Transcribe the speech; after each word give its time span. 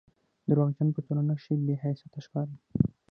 درواغجن 0.49 0.87
په 0.95 0.99
ټولنه 1.05 1.33
کښي 1.37 1.53
بې 1.65 1.75
حيثيته 1.81 2.19
ښکاري 2.25 2.57